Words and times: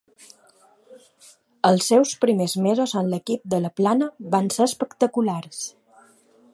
Els 1.69 1.89
seus 1.91 2.13
primer 2.23 2.47
mesos 2.69 2.95
amb 3.03 3.13
l'equip 3.13 3.45
de 3.55 3.61
La 3.67 3.73
Plana 3.81 4.09
van 4.37 4.53
ser 4.57 4.69
espectaculars. 4.71 5.63